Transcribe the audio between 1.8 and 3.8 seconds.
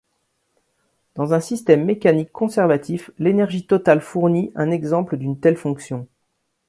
mécanique conservatif, l’énergie